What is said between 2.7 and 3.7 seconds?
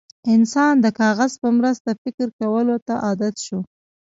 ته عادت شو.